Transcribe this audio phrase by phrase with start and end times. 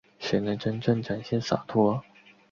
[0.17, 2.01] 谁能真正展现洒脱